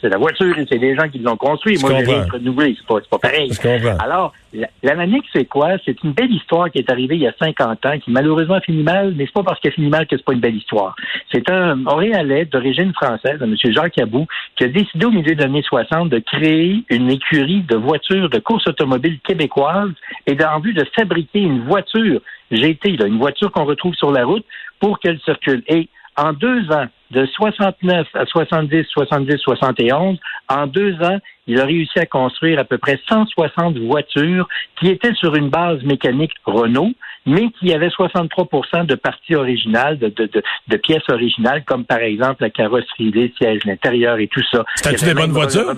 C'est 0.00 0.08
la 0.08 0.18
voiture 0.18 0.58
et 0.58 0.66
c'est 0.68 0.78
les 0.78 0.96
gens 0.96 1.08
qui 1.08 1.18
l'ont 1.20 1.36
construit. 1.36 1.78
Moi, 1.80 1.90
j'ai 1.90 2.12
rien 2.12 2.26
renouvelé. 2.32 2.76
C'est 2.76 2.86
pas, 2.86 3.00
pas 3.08 3.18
pareil. 3.18 3.52
Alors, 4.00 4.32
la, 4.52 4.68
la 4.82 4.94
Manique, 4.96 5.26
c'est 5.32 5.44
quoi? 5.44 5.76
C'est 5.84 6.02
une 6.02 6.10
belle 6.10 6.32
histoire 6.32 6.70
qui 6.70 6.78
est 6.78 6.90
arrivée 6.90 7.14
il 7.14 7.22
y 7.22 7.28
a 7.28 7.34
50 7.38 7.86
ans, 7.86 7.98
qui 8.00 8.10
malheureusement 8.10 8.60
finit 8.60 8.82
mal, 8.82 9.14
mais 9.16 9.26
c'est 9.26 9.32
pas 9.32 9.44
parce 9.44 9.60
qu'elle 9.60 9.74
finit 9.74 9.90
mal 9.90 10.08
que 10.08 10.16
c'est 10.16 10.24
pas 10.24 10.32
une 10.32 10.40
belle 10.40 10.56
histoire. 10.56 10.96
C'est 11.30 11.48
un 11.50 11.76
Montréalais 11.76 12.46
d'origine 12.46 12.92
française, 12.94 13.38
M. 13.40 13.54
Jacques 13.72 13.98
Abou, 13.98 14.26
qui 14.56 14.64
a 14.64 14.68
décidé 14.68 15.06
au 15.06 15.12
milieu 15.12 15.36
des 15.36 15.44
années 15.44 15.62
60 15.62 16.08
de 16.08 16.18
créer 16.18 16.84
une 16.90 17.10
écurie 17.10 17.62
de 17.62 17.76
voitures 17.76 18.28
de 18.28 18.40
course 18.40 18.66
automobile 18.66 19.20
québécoise 19.20 19.90
et 20.26 20.36
en 20.44 20.58
vue 20.58 20.74
de 20.74 20.84
fabriquer 20.96 21.40
une 21.40 21.64
voiture 21.64 22.20
GT, 22.50 22.96
là, 22.96 23.06
une 23.06 23.18
voiture 23.18 23.52
qu'on 23.52 23.64
retrouve 23.64 23.94
sur 23.94 24.10
la 24.10 24.24
route 24.24 24.44
pour 24.80 24.98
qu'elle 24.98 25.20
circule. 25.20 25.62
Et 25.68 25.88
en 26.16 26.32
deux 26.32 26.70
ans, 26.70 26.86
de 27.10 27.26
69 27.26 28.06
à 28.14 28.26
70, 28.26 28.86
70, 28.88 29.38
71, 29.38 30.18
en 30.48 30.66
deux 30.66 30.94
ans, 31.02 31.18
il 31.46 31.60
a 31.60 31.64
réussi 31.64 31.98
à 31.98 32.06
construire 32.06 32.58
à 32.58 32.64
peu 32.64 32.78
près 32.78 32.98
160 33.08 33.78
voitures 33.78 34.48
qui 34.78 34.88
étaient 34.88 35.14
sur 35.14 35.34
une 35.34 35.50
base 35.50 35.82
mécanique 35.82 36.32
Renault, 36.44 36.92
mais 37.26 37.50
qui 37.58 37.72
avaient 37.72 37.88
63% 37.88 38.86
de 38.86 38.94
parties 38.94 39.34
originales, 39.34 39.98
de, 39.98 40.08
de, 40.08 40.42
de, 40.68 40.76
pièces 40.76 41.08
originales, 41.08 41.64
comme 41.64 41.84
par 41.84 41.98
exemple 41.98 42.42
la 42.42 42.50
carrosserie, 42.50 43.10
les 43.12 43.32
sièges, 43.36 43.64
l'intérieur 43.64 44.18
et 44.18 44.28
tout 44.28 44.42
ça. 44.50 44.64
C'était 44.76 45.06
des 45.06 45.14
bonnes 45.14 45.32
voitures? 45.32 45.72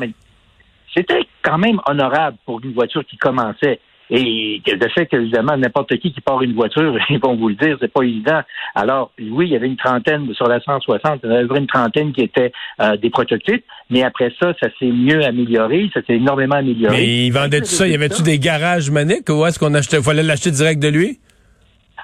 C'était 0.95 1.27
quand 1.43 1.59
même 1.59 1.81
honorable 1.87 2.39
pour 2.47 2.63
une 2.65 2.73
voiture 2.73 3.05
qui 3.05 3.17
commençait. 3.19 3.81
Et 4.11 4.63
de 4.65 4.89
fait 4.89 5.07
qu'évidemment, 5.07 5.57
n'importe 5.57 5.97
qui 5.99 6.13
qui 6.13 6.21
part 6.21 6.43
une 6.43 6.55
voiture, 6.55 6.97
ils 7.11 7.19
vont 7.19 7.37
vous 7.37 7.49
le 7.49 7.55
dire, 7.55 7.77
c'est 7.81 7.93
pas 7.93 8.03
évident. 8.03 8.41
Alors, 8.75 9.11
oui, 9.19 9.47
il 9.47 9.53
y 9.53 9.57
avait 9.57 9.67
une 9.67 9.77
trentaine 9.77 10.33
sur 10.35 10.47
la 10.47 10.61
160, 10.61 11.21
il 11.25 11.31
y 11.31 11.35
avait 11.35 11.59
une 11.59 11.67
trentaine 11.67 12.13
qui 12.13 12.23
étaient 12.23 12.53
euh, 12.81 12.97
des 12.97 13.11
prototypes, 13.11 13.65
mais 13.91 14.03
après 14.03 14.33
ça, 14.41 14.53
ça 14.61 14.69
s'est 14.79 14.87
mieux 14.87 15.25
amélioré, 15.25 15.91
ça 15.93 16.01
s'est 16.07 16.15
énormément 16.15 16.57
amélioré. 16.57 16.97
Mais 16.97 17.27
il 17.27 17.31
vendait 17.31 17.61
tout 17.61 17.67
ça, 17.67 17.87
il 17.87 17.93
y 17.93 17.97
avait-tu 17.97 18.23
des 18.23 18.39
garages 18.39 18.91
maniques 18.91 19.29
ou 19.29 19.45
est-ce 19.47 19.59
qu'on 19.59 19.75
achetait, 19.75 20.03
fallait 20.03 20.23
l'acheter 20.23 20.51
direct 20.51 20.81
de 20.81 20.89
lui? 20.89 21.19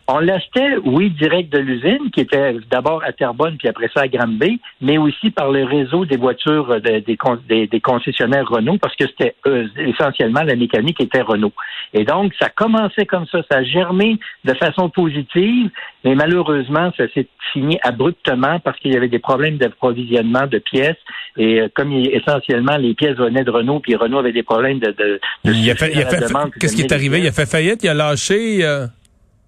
On 0.09 0.19
l'achetait, 0.19 0.77
oui, 0.85 1.11
direct 1.11 1.53
de 1.53 1.59
l'usine, 1.59 2.11
qui 2.13 2.21
était 2.21 2.57
d'abord 2.71 3.03
à 3.05 3.13
Terrebonne, 3.13 3.57
puis 3.57 3.69
après 3.69 3.89
ça 3.95 4.03
à 4.03 4.09
Granby, 4.09 4.61
mais 4.81 4.99
aussi 4.99 5.31
par 5.31 5.51
le 5.51 5.65
réseau 5.65 6.05
des 6.05 6.17
voitures 6.17 6.81
des, 6.81 7.81
concessionnaires 7.81 8.49
Renault, 8.49 8.79
parce 8.79 8.97
que 8.97 9.07
c'était 9.07 9.35
euh, 9.47 9.69
essentiellement 9.77 10.43
la 10.43 10.57
mécanique 10.57 11.01
était 11.01 11.23
Renault. 11.23 11.53
Et 11.95 12.05
donc, 12.05 12.33
ça 12.41 12.49
commençait 12.49 13.07
comme 13.07 13.27
ça, 13.27 13.43
ça 13.51 13.59
a 13.59 13.63
germé 13.63 14.19
de 14.45 14.55
façon 14.55 14.89
positive, 14.89 15.71
mais 16.05 16.15
malheureusement, 16.15 16.91
ça 16.97 17.05
s'est 17.15 17.29
fini 17.53 17.79
abruptement 17.83 18.59
parce 18.61 18.79
qu'il 18.81 18.93
y 18.93 18.97
avait 18.97 19.09
des 19.09 19.19
problèmes 19.19 19.59
d'approvisionnement 19.59 20.47
de 20.47 20.59
pièces. 20.59 20.97
Et 21.37 21.61
euh, 21.61 21.69
comme 21.75 21.93
essentiellement 21.93 22.77
les 22.77 22.95
pièces 22.95 23.17
venaient 23.17 23.45
de 23.45 23.51
Renault, 23.51 23.81
puis 23.81 23.95
Renault 23.95 24.19
avait 24.19 24.33
des 24.33 24.43
problèmes 24.43 24.79
de, 24.79 24.91
de, 24.93 25.21
il 25.45 25.71
a 25.71 25.75
fait, 25.75 25.93
il 25.93 26.01
a 26.01 26.07
fait, 26.07 26.25
Qu'est-ce 26.59 26.77
qui 26.77 26.83
est 26.83 26.93
arrivé? 26.93 27.19
Il 27.21 27.27
a 27.27 27.33
fait 27.33 27.47
faillite, 27.47 27.83
il 27.83 27.89
a 27.89 27.95
lâché. 27.95 28.65
Euh, 28.65 28.87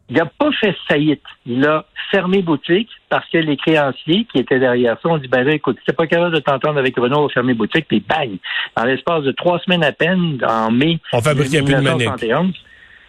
il 0.09 0.17
n'a 0.17 0.27
pas 0.27 0.51
fait 0.61 0.77
faillite. 0.89 1.23
Il 1.47 1.67
a 1.67 1.85
fermé 2.11 2.43
boutique 2.43 2.91
parce 3.09 3.29
que 3.31 3.39
les 3.39 3.57
créanciers 3.57 4.27
qui 4.31 4.39
étaient 4.39 4.59
derrière 4.59 4.99
ça 5.03 5.09
ont 5.09 5.19
dit, 5.19 5.29
ben 5.29 5.45
là, 5.45 5.55
écoute, 5.55 5.79
c'est 5.87 5.97
pas 5.97 6.07
capable 6.07 6.35
de 6.35 6.41
t'entendre 6.41 6.79
avec 6.79 6.97
Renault, 6.97 7.21
on 7.21 7.27
va 7.27 7.33
fermer 7.33 7.55
boutique, 7.55 7.87
puis 7.89 8.05
bang! 8.07 8.37
Dans 8.77 8.85
l'espace 8.85 9.25
de 9.25 9.33
trois 9.33 9.59
semaines 9.61 9.85
à 9.85 9.93
peine, 9.93 10.39
en 10.47 10.71
mai 10.71 10.99
on 11.13 11.21
fabriquait 11.21 11.63
plus 11.63 11.75
de 11.75 11.81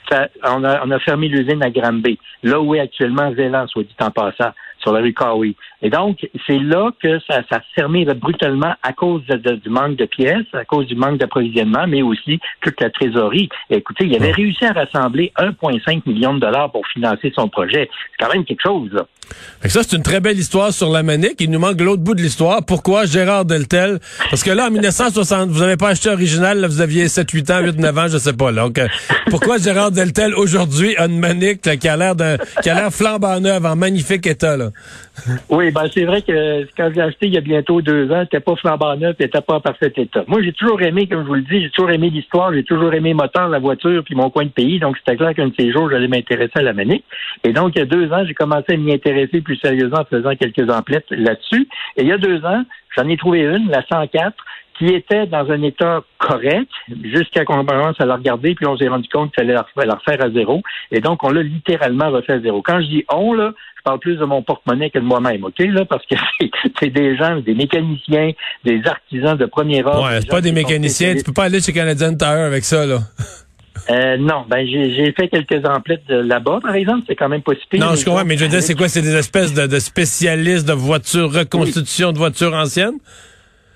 ça, 0.09 0.27
on, 0.43 0.63
a, 0.63 0.85
on 0.85 0.91
a 0.91 0.99
fermé 0.99 1.27
l'usine 1.27 1.63
à 1.63 1.71
Granby, 1.71 2.19
là 2.43 2.59
où 2.59 2.75
est 2.75 2.79
actuellement 2.79 3.33
Zéland, 3.33 3.67
soit 3.67 3.83
dit 3.83 3.95
en 3.99 4.11
passant 4.11 4.51
sur 4.79 4.93
la 4.93 5.01
rue 5.01 5.13
Kawi. 5.13 5.55
Et 5.85 5.91
donc, 5.91 6.27
c'est 6.47 6.57
là 6.57 6.89
que 6.99 7.19
ça, 7.29 7.43
ça 7.47 7.61
fermé 7.75 8.05
brutalement 8.05 8.73
à 8.81 8.91
cause 8.91 9.21
du 9.27 9.69
manque 9.69 9.97
de 9.97 10.05
pièces, 10.05 10.47
à 10.53 10.65
cause 10.65 10.87
du 10.87 10.95
manque 10.95 11.19
d'approvisionnement, 11.19 11.85
mais 11.87 12.01
aussi 12.01 12.39
toute 12.61 12.81
la 12.81 12.89
trésorerie. 12.89 13.49
écoutez, 13.69 14.05
il 14.05 14.15
avait 14.15 14.31
réussi 14.31 14.65
à 14.65 14.73
rassembler 14.73 15.31
1,5 15.37 16.01
million 16.07 16.33
de 16.33 16.39
dollars 16.39 16.71
pour 16.71 16.87
financer 16.87 17.31
son 17.35 17.49
projet. 17.49 17.87
C'est 18.17 18.25
quand 18.25 18.33
même 18.33 18.45
quelque 18.45 18.63
chose, 18.63 18.89
là. 18.93 19.05
ça, 19.65 19.83
c'est 19.83 19.95
une 19.95 20.01
très 20.01 20.21
belle 20.21 20.39
histoire 20.39 20.73
sur 20.73 20.89
la 20.89 21.03
manique. 21.03 21.35
Il 21.39 21.51
nous 21.51 21.59
manque 21.59 21.79
l'autre 21.79 22.01
bout 22.01 22.15
de 22.15 22.21
l'histoire. 22.23 22.65
Pourquoi 22.65 23.05
Gérard 23.05 23.45
Deltel? 23.45 23.99
Parce 24.31 24.43
que 24.43 24.49
là, 24.49 24.65
en 24.65 24.71
1960, 24.71 25.49
vous 25.49 25.59
n'avez 25.59 25.77
pas 25.77 25.89
acheté 25.89 26.09
original, 26.09 26.61
là, 26.61 26.67
vous 26.67 26.81
aviez 26.81 27.07
7, 27.07 27.29
8 27.29 27.51
ans, 27.51 27.59
8, 27.59 27.77
9 27.77 27.97
ans, 27.99 28.07
je 28.07 28.17
sais 28.17 28.33
pas. 28.33 28.51
Donc, 28.51 28.79
euh, 28.79 28.87
pourquoi 29.29 29.59
Gérard 29.59 29.91
Deltel, 29.91 30.33
aujourd'hui, 30.33 30.97
a 30.97 31.05
une 31.05 31.19
manique 31.19 31.61
qui 31.61 31.87
a 31.87 31.95
l'air 31.95 32.15
d'un, 32.15 32.37
qui 32.63 32.71
a 32.71 32.73
l'air 32.73 32.91
flambant 32.91 33.39
neuve, 33.39 33.67
en 33.67 33.75
magnifique 33.75 34.25
état, 34.25 34.57
là? 34.57 34.71
Oui, 35.49 35.71
ben 35.75 35.89
c'est 35.93 36.05
vrai 36.05 36.21
que 36.21 36.65
quand 36.77 36.89
j'ai 36.95 37.01
acheté 37.01 37.27
il 37.27 37.33
y 37.33 37.37
a 37.37 37.41
bientôt 37.41 37.81
deux 37.81 38.09
ans, 38.09 38.21
c'était 38.23 38.39
pas 38.39 38.55
flambant 38.55 38.95
neuf, 38.95 39.17
c'était 39.19 39.41
pas 39.41 39.55
en 39.55 39.59
parfait 39.59 39.91
état. 39.97 40.23
Moi, 40.27 40.41
j'ai 40.41 40.53
toujours 40.53 40.81
aimé, 40.81 41.05
comme 41.05 41.23
je 41.23 41.27
vous 41.27 41.33
le 41.33 41.41
dis, 41.41 41.63
j'ai 41.63 41.69
toujours 41.69 41.91
aimé 41.91 42.09
l'histoire, 42.09 42.53
j'ai 42.53 42.63
toujours 42.63 42.93
aimé 42.93 43.09
le 43.09 43.15
moteur, 43.15 43.49
la 43.49 43.59
voiture, 43.59 44.01
puis 44.05 44.15
mon 44.15 44.29
coin 44.29 44.45
de 44.45 44.49
pays. 44.49 44.79
Donc, 44.79 44.95
c'était 44.97 45.17
clair 45.17 45.35
qu'un 45.35 45.47
de 45.47 45.53
ces 45.59 45.73
jours, 45.73 45.89
j'allais 45.89 46.07
m'intéresser 46.07 46.59
à 46.59 46.61
la 46.61 46.71
manique. 46.71 47.03
Et 47.43 47.51
donc, 47.51 47.73
il 47.75 47.79
y 47.79 47.81
a 47.81 47.85
deux 47.85 48.09
ans, 48.13 48.23
j'ai 48.25 48.33
commencé 48.33 48.73
à 48.73 48.77
m'y 48.77 48.93
intéresser 48.93 49.41
plus 49.41 49.57
sérieusement 49.57 49.99
en 49.99 50.05
faisant 50.05 50.33
quelques 50.37 50.69
emplettes 50.69 51.09
là-dessus. 51.09 51.67
Et 51.97 52.03
il 52.03 52.07
y 52.07 52.13
a 52.13 52.17
deux 52.17 52.45
ans, 52.45 52.63
j'en 52.95 53.09
ai 53.09 53.17
trouvé 53.17 53.41
une, 53.41 53.69
la 53.69 53.83
104, 53.85 54.33
qui 54.77 54.87
était 54.87 55.25
dans 55.25 55.49
un 55.51 55.61
état 55.61 56.01
correct 56.17 56.69
jusqu'à 57.03 57.45
qu'on 57.45 57.65
commence 57.65 57.99
à 57.99 58.05
la 58.05 58.15
regarder, 58.15 58.55
puis 58.55 58.65
on 58.65 58.77
s'est 58.77 58.87
rendu 58.87 59.07
compte 59.09 59.33
qu'il 59.33 59.43
fallait 59.43 59.53
la 59.53 59.93
refaire 59.95 60.23
à 60.23 60.29
zéro. 60.31 60.61
Et 60.91 60.99
donc, 60.99 61.23
on 61.23 61.29
l'a 61.29 61.43
littéralement 61.43 62.11
refait 62.11 62.33
à 62.33 62.39
zéro. 62.39 62.61
Quand 62.61 62.81
je 62.81 62.87
dis 62.87 63.05
on, 63.09 63.33
là, 63.33 63.53
parle 63.85 63.99
plus 63.99 64.17
de 64.17 64.25
mon 64.25 64.41
porte-monnaie 64.41 64.89
que 64.89 64.99
de 64.99 65.05
moi-même, 65.05 65.45
OK? 65.45 65.59
Là, 65.59 65.85
parce 65.85 66.05
que 66.07 66.15
c'est 66.79 66.89
des 66.89 67.15
gens, 67.15 67.39
des 67.39 67.53
mécaniciens, 67.53 68.31
des 68.65 68.81
artisans 68.85 69.37
de 69.37 69.45
premier 69.45 69.83
ordre. 69.83 70.09
Ouais, 70.09 70.19
c'est 70.19 70.29
pas 70.29 70.41
des 70.41 70.51
mécaniciens. 70.51 71.15
Tu 71.15 71.23
peux 71.23 71.33
pas 71.33 71.45
aller 71.45 71.61
chez 71.61 71.71
Canadian 71.71 72.15
Tire 72.15 72.27
avec 72.27 72.65
ça, 72.65 72.85
là. 72.85 72.99
Euh, 73.89 74.17
non, 74.17 74.45
ben 74.49 74.65
j'ai 74.65 75.11
fait 75.11 75.27
quelques 75.27 75.63
emplettes 75.67 76.07
là-bas, 76.07 76.59
par 76.63 76.73
exemple, 76.73 77.03
c'est 77.07 77.15
quand 77.15 77.29
même 77.29 77.43
pas 77.43 77.51
si 77.53 77.77
Non, 77.77 77.93
je 77.93 78.03
comprends, 78.03 78.25
mais 78.25 78.35
je 78.35 78.45
veux 78.45 78.49
dire, 78.49 78.63
c'est 78.63 78.73
quoi? 78.73 78.87
C'est 78.87 79.01
des 79.01 79.13
espèces 79.13 79.53
de, 79.53 79.79
spécialistes 79.79 80.67
de 80.67 80.73
voitures, 80.73 81.31
reconstitution 81.31 82.11
de 82.11 82.17
voitures 82.17 82.53
anciennes? 82.53 82.97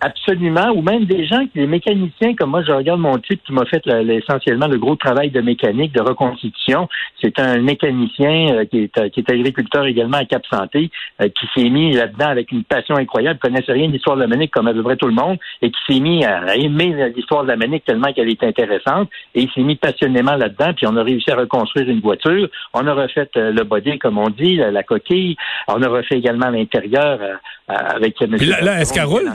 Absolument, 0.02 0.72
ou 0.74 0.82
même 0.82 1.04
des 1.04 1.26
gens, 1.26 1.44
des 1.54 1.68
mécaniciens, 1.68 2.34
comme 2.34 2.52
moi, 2.52 2.64
je 2.64 2.72
regarde 2.72 3.02
mon 3.02 3.18
type 3.18 3.44
qui 3.44 3.52
m'a 3.52 3.66
fait 3.66 3.86
essentiellement 3.86 4.68
le 4.68 4.78
gros 4.78 4.96
travail 4.96 5.30
de 5.30 5.42
mécanique, 5.42 5.92
de 5.94 6.02
reconstitution. 6.02 6.88
C'est 7.22 7.38
un 7.38 7.60
mécanicien 7.60 8.54
euh, 8.54 8.66
qui, 8.66 8.84
est, 8.84 8.98
euh, 8.98 9.10
qui 9.10 9.20
est 9.20 9.30
agriculteur 9.30 9.86
également 9.86 10.18
à 10.18 10.24
Cap 10.24 10.44
Santé, 10.50 10.90
euh, 11.22 11.28
qui 11.28 11.48
s'est 11.54 11.70
mis 11.70 11.92
là-dedans 11.94 12.30
avec 12.30 12.50
une 12.54 12.64
passion 12.64 12.96
incroyable, 12.96 13.40
connaissait 13.40 13.74
rien 13.74 13.88
de 13.88 13.92
l'histoire 13.92 14.16
de 14.16 14.22
la 14.22 14.28
manique 14.28 14.52
comme 14.52 14.68
à 14.68 14.74
peu 14.74 14.84
près 14.84 14.96
tout 14.96 15.08
le 15.08 15.14
monde, 15.14 15.38
et 15.62 15.70
qui 15.70 15.80
s'est 15.86 16.00
mis 16.00 16.24
à 16.24 16.56
aimer 16.56 17.12
l'histoire 17.14 17.44
de 17.44 17.50
la 17.50 17.58
manique 17.58 17.84
tellement 17.84 18.14
qu'elle 18.14 18.30
est 18.30 18.44
intéressante, 18.44 19.10
et 19.36 19.42
il 19.42 19.52
s'est 19.52 19.64
mis 19.64 19.76
passionnément 19.76 20.36
là-dedans, 20.36 20.72
puis 20.74 20.88
on 20.88 20.96
a 20.96 21.04
réussi 21.04 21.30
à 21.30 21.36
reconstruire 21.36 21.90
une 21.90 22.00
voiture. 22.00 22.48
On 22.74 22.88
a 22.88 22.94
refait 22.94 23.30
le 23.36 23.64
body, 23.64 24.00
comme 24.00 24.18
on 24.18 24.30
dit, 24.30 24.56
la, 24.56 24.84
coquille. 24.84 25.36
On 25.68 25.82
a 25.82 25.90
refait 25.90 26.16
également 26.16 26.50
l'intérieur 26.50 27.20
avec... 27.68 28.16
Puis 28.16 28.46
là, 28.46 28.62
là 28.62 28.82
est-ce 28.82 28.94
qu'elle 28.94 29.04
roule? 29.04 29.30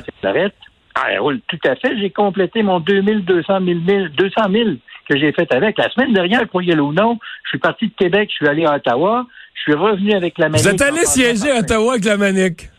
Ah, 0.94 1.08
roule 1.18 1.40
tout 1.48 1.58
à 1.64 1.74
fait. 1.76 1.98
J'ai 1.98 2.10
complété 2.10 2.62
mon 2.62 2.80
2200 2.80 3.58
000, 3.64 4.08
200 4.16 4.34
000 4.50 4.70
que 5.08 5.18
j'ai 5.18 5.32
fait 5.32 5.52
avec. 5.52 5.76
La 5.78 5.90
semaine 5.90 6.12
dernière, 6.12 6.48
croyez-le 6.48 6.82
ou 6.82 6.92
non, 6.92 7.18
je 7.44 7.48
suis 7.50 7.58
parti 7.58 7.88
de 7.88 7.94
Québec, 7.94 8.30
je 8.30 8.36
suis 8.36 8.48
allé 8.48 8.64
à 8.64 8.76
Ottawa, 8.76 9.26
je 9.54 9.60
suis 9.62 9.74
revenu 9.74 10.12
avec 10.12 10.38
la 10.38 10.48
Manic. 10.48 10.64
Vous 10.64 10.72
êtes 10.72 10.82
allé 10.82 11.04
siéger 11.04 11.50
à 11.50 11.60
Ottawa 11.60 11.92
avec 11.92 12.04
la 12.04 12.16
Manic? 12.16 12.70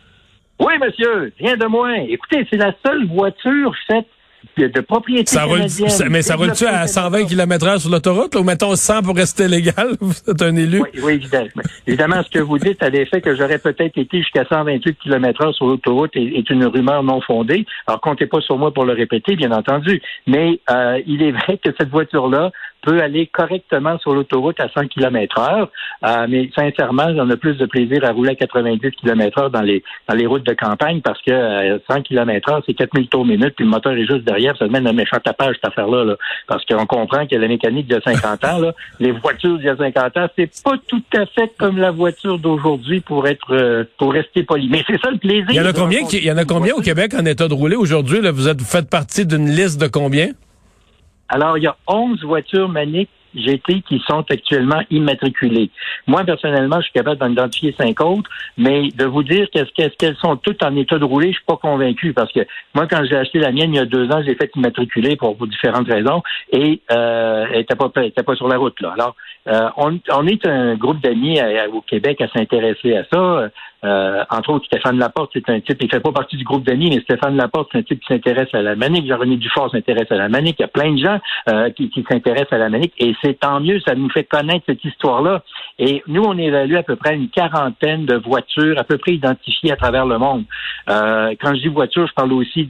Oui, 0.59 0.73
monsieur, 0.79 1.33
rien 1.39 1.57
de 1.57 1.65
moins. 1.65 1.93
Écoutez, 1.93 2.47
c'est 2.49 2.57
la 2.57 2.73
seule 2.85 3.05
voiture 3.07 3.75
faite 3.87 4.07
de, 4.57 4.81
propriété 4.81 5.31
ça 5.31 5.43
roule, 5.43 5.65
mais 6.09 6.21
ça 6.21 6.35
roule-tu 6.35 6.65
à 6.65 6.87
120 6.87 7.25
km 7.25 7.67
heure 7.67 7.79
sur 7.79 7.89
l'autoroute, 7.89 8.35
ou 8.35 8.43
mettons 8.43 8.75
100 8.75 9.03
pour 9.03 9.15
rester 9.15 9.47
légal? 9.47 9.89
Vous 10.01 10.13
êtes 10.27 10.41
un 10.41 10.55
élu? 10.55 10.81
Oui, 10.81 11.01
oui 11.03 11.13
évidemment. 11.13 11.49
évidemment, 11.87 12.23
ce 12.23 12.29
que 12.29 12.39
vous 12.39 12.57
dites 12.57 12.81
à 12.83 12.89
l'effet 12.89 13.21
que 13.21 13.35
j'aurais 13.35 13.59
peut-être 13.59 13.97
été 13.97 14.19
jusqu'à 14.19 14.45
128 14.45 14.97
km 14.99 15.45
heure 15.45 15.55
sur 15.55 15.67
l'autoroute 15.67 16.11
est, 16.15 16.49
une 16.49 16.65
rumeur 16.65 17.03
non 17.03 17.21
fondée. 17.21 17.65
Alors, 17.87 18.01
comptez 18.01 18.27
pas 18.27 18.41
sur 18.41 18.57
moi 18.57 18.73
pour 18.73 18.85
le 18.85 18.93
répéter, 18.93 19.35
bien 19.35 19.51
entendu. 19.51 20.01
Mais 20.27 20.59
euh, 20.69 20.99
il 21.07 21.23
est 21.23 21.31
vrai 21.31 21.57
que 21.63 21.71
cette 21.77 21.89
voiture-là 21.89 22.51
peut 22.85 23.01
aller 23.01 23.27
correctement 23.27 23.97
sur 23.99 24.13
l'autoroute 24.13 24.59
à 24.59 24.69
100 24.69 24.87
km 24.87 25.39
heure. 25.39 25.69
Euh, 26.05 26.27
mais 26.29 26.49
sincèrement, 26.55 27.13
j'en 27.15 27.29
ai 27.29 27.35
plus 27.35 27.55
de 27.55 27.65
plaisir 27.65 28.05
à 28.05 28.11
rouler 28.11 28.31
à 28.31 28.35
90 28.35 28.91
km 28.91 29.39
heure 29.39 29.49
dans 29.49 29.61
les, 29.61 29.83
dans 30.07 30.15
les 30.15 30.27
routes 30.27 30.45
de 30.45 30.53
campagne 30.53 31.01
parce 31.01 31.21
que 31.21 31.81
100 31.89 32.03
km 32.03 32.51
heure, 32.51 32.61
c'est 32.65 32.73
4000 32.73 33.07
tours 33.07 33.25
minute, 33.25 33.55
puis 33.55 33.65
le 33.65 33.71
moteur 33.71 33.93
est 33.93 34.05
juste 34.05 34.23
derrière. 34.23 34.55
Ça 34.57 34.67
demande 34.67 34.87
un 34.87 34.93
méchant 34.93 35.17
tapage, 35.23 35.55
cette 35.55 35.71
affaire-là. 35.71 36.15
Parce 36.47 36.63
qu'on 36.65 36.85
comprend 36.85 37.25
que 37.25 37.35
la 37.35 37.47
mécanique 37.47 37.87
de 37.87 37.99
50 38.03 38.45
ans, 38.45 38.59
là, 38.59 38.73
les 38.99 39.11
voitures 39.11 39.57
d'il 39.57 39.65
y 39.65 39.69
a 39.69 39.77
50 39.77 40.17
ans, 40.17 40.27
c'est 40.37 40.51
pas 40.63 40.75
tout 40.87 41.03
à 41.17 41.25
fait 41.25 41.51
comme 41.57 41.77
la 41.77 41.91
voiture 41.91 42.37
d'aujourd'hui 42.37 43.01
pour 43.01 43.27
être 43.27 43.51
euh, 43.51 43.83
pour 43.97 44.13
rester 44.13 44.43
poli. 44.43 44.69
Mais 44.69 44.83
c'est 44.87 44.99
ça 45.01 45.09
le 45.09 45.17
plaisir. 45.17 45.45
Il 45.49 45.55
y 45.55 45.59
en 45.59 45.65
a 45.65 45.73
combien, 45.73 45.99
il 46.11 46.23
y 46.23 46.31
en 46.31 46.37
a 46.37 46.45
combien 46.45 46.75
au 46.75 46.81
Québec 46.81 47.13
en 47.17 47.25
état 47.25 47.47
de 47.47 47.53
rouler 47.53 47.75
aujourd'hui? 47.75 48.19
Vous 48.31 48.47
êtes 48.47 48.59
vous 48.59 48.65
faites 48.65 48.89
partie 48.89 49.25
d'une 49.25 49.49
liste 49.49 49.81
de 49.81 49.87
combien? 49.87 50.29
Alors, 51.29 51.57
il 51.57 51.63
y 51.63 51.67
a 51.67 51.75
11 51.87 52.23
voitures 52.23 52.69
Manic 52.69 53.09
GT 53.35 53.81
qui 53.81 54.01
sont 54.07 54.23
actuellement 54.29 54.81
immatriculées. 54.89 55.69
Moi, 56.07 56.23
personnellement, 56.23 56.77
je 56.77 56.83
suis 56.83 56.93
capable 56.93 57.17
d'en 57.17 57.31
identifier 57.31 57.75
cinq 57.77 57.99
autres, 58.01 58.29
mais 58.57 58.89
de 58.89 59.05
vous 59.05 59.23
dire 59.23 59.47
qu'est-ce 59.51 59.95
qu'elles 59.97 60.15
sont 60.17 60.37
toutes 60.37 60.63
en 60.63 60.75
état 60.75 60.97
de 60.97 61.03
rouler, 61.03 61.29
je 61.29 61.37
suis 61.37 61.45
pas 61.45 61.57
convaincu 61.57 62.13
parce 62.13 62.31
que 62.31 62.41
moi, 62.73 62.87
quand 62.87 63.03
j'ai 63.09 63.17
acheté 63.17 63.39
la 63.39 63.51
mienne 63.51 63.73
il 63.73 63.77
y 63.77 63.79
a 63.79 63.85
deux 63.85 64.09
ans, 64.11 64.21
j'ai 64.25 64.35
fait 64.35 64.51
immatriculer 64.55 65.15
pour, 65.15 65.35
différentes 65.47 65.87
raisons 65.87 66.23
et 66.51 66.81
euh, 66.91 67.45
elle 67.51 67.59
n'était 67.59 67.75
pas, 67.75 67.91
était 68.03 68.23
pas 68.23 68.35
sur 68.35 68.47
la 68.47 68.57
route. 68.57 68.79
Là. 68.81 68.93
Alors, 68.93 69.15
euh, 69.47 69.69
on, 69.77 69.99
on, 70.11 70.27
est 70.27 70.47
un 70.47 70.75
groupe 70.75 71.01
d'amis 71.01 71.39
au 71.71 71.81
Québec 71.81 72.21
à 72.21 72.27
s'intéresser 72.29 72.95
à 72.95 73.03
ça. 73.11 73.49
Euh, 73.83 74.23
entre 74.29 74.51
autres, 74.51 74.65
Stéphane 74.65 74.97
Laporte, 74.97 75.31
c'est 75.33 75.49
un 75.49 75.59
type, 75.59 75.77
il 75.81 75.89
fait 75.89 75.99
pas 75.99 76.11
partie 76.11 76.37
du 76.37 76.43
groupe 76.43 76.63
d'amis, 76.63 76.89
mais 76.89 77.01
Stéphane 77.01 77.35
Laporte, 77.35 77.69
c'est 77.71 77.79
un 77.79 77.83
type 77.83 77.99
qui 77.99 78.13
s'intéresse 78.13 78.49
à 78.53 78.61
la 78.61 78.75
manique. 78.75 79.07
Jean-René 79.07 79.37
Dufort 79.37 79.71
s'intéresse 79.71 80.11
à 80.11 80.15
la 80.15 80.29
manique. 80.29 80.55
Il 80.59 80.63
y 80.63 80.65
a 80.65 80.69
plein 80.69 80.93
de 80.93 80.97
gens 80.97 81.19
euh, 81.49 81.69
qui, 81.71 81.89
qui 81.89 82.03
s'intéressent 82.09 82.53
à 82.53 82.57
la 82.57 82.69
manique. 82.69 82.93
Et 82.97 83.15
c'est 83.23 83.39
tant 83.39 83.59
mieux, 83.59 83.79
ça 83.81 83.95
nous 83.95 84.09
fait 84.09 84.23
connaître 84.23 84.65
cette 84.67 84.83
histoire-là. 84.83 85.43
Et 85.77 86.03
nous, 86.07 86.23
on 86.23 86.37
évalue 86.37 86.75
à 86.75 86.83
peu 86.83 86.95
près 86.95 87.15
une 87.15 87.29
quarantaine 87.29 88.05
de 88.05 88.15
voitures 88.15 88.77
à 88.77 88.83
peu 88.83 88.97
près 88.97 89.13
identifiées 89.13 89.71
à 89.71 89.75
travers 89.75 90.05
le 90.05 90.17
monde. 90.17 90.45
Euh, 90.89 91.33
quand 91.41 91.53
je 91.55 91.61
dis 91.61 91.67
voitures, 91.67 92.07
je 92.07 92.13
parle 92.13 92.33
aussi 92.33 92.67